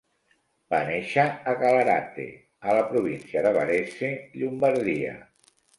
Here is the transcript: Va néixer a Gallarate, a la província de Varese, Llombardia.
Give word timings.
Va 0.73 0.79
néixer 0.87 1.25
a 1.51 1.53
Gallarate, 1.61 2.27
a 2.71 2.79
la 2.81 2.89
província 2.95 3.47
de 3.49 3.55
Varese, 3.61 4.15
Llombardia. 4.43 5.19